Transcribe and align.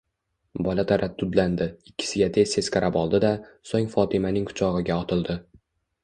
Bola 0.67 0.83
taraddudlandi, 0.91 1.67
ikkisiga 1.91 2.29
teztez 2.37 2.69
qarab 2.75 2.97
oldida, 3.01 3.31
so'ng 3.73 3.91
Fotimaning 3.97 4.49
quchog'iga 4.53 4.97
otildi. 5.03 5.37